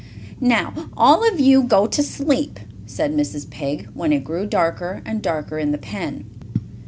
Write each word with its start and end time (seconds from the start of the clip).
"Now 0.39 0.89
all 0.97 1.31
of 1.31 1.39
you 1.39 1.61
go 1.61 1.85
to 1.85 2.01
sleep," 2.01 2.59
said 2.87 3.13
Mrs. 3.13 3.47
Pig, 3.51 3.87
when 3.93 4.11
it 4.11 4.23
grew 4.23 4.47
darker 4.47 5.03
and 5.05 5.21
darker 5.21 5.59
in 5.59 5.71
the 5.73 5.77
pen. 5.77 6.25